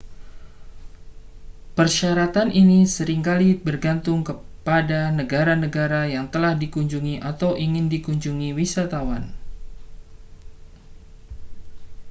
[1.77, 4.19] persyaratan ini sering kali bergantung
[4.67, 9.23] pada negara-negara yang telah dikunjungi atau ingin dikunjungi wisatawan